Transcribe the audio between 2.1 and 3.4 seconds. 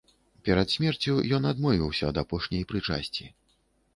ад апошняй прычасці.